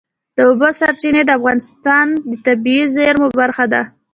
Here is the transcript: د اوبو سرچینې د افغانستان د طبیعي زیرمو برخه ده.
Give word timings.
د 0.35 0.37
اوبو 0.49 0.69
سرچینې 0.79 1.21
د 1.25 1.29
افغانستان 1.39 2.05
د 2.29 2.31
طبیعي 2.45 2.85
زیرمو 2.95 3.27
برخه 3.41 3.65
ده. 3.73 3.81